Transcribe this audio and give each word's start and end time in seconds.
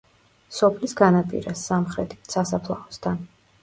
სოფლის 0.59 0.95
განაპირას, 1.03 1.63
სამხრეთით, 1.69 2.37
სასაფლაოსთან. 2.39 3.27